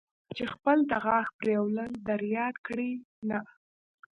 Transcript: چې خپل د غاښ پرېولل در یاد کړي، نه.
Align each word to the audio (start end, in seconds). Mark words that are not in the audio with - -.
چې 0.35 0.43
خپل 0.53 0.77
د 0.91 0.91
غاښ 1.05 1.27
پرېولل 1.39 1.91
در 2.07 2.21
یاد 2.35 2.55
کړي، 2.67 2.91
نه. 3.29 3.39